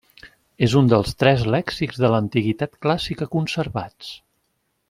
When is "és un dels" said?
0.67-1.11